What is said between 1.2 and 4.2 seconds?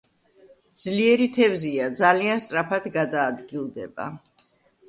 თევზია, ძალიან სწრაფად გადაადგილდება.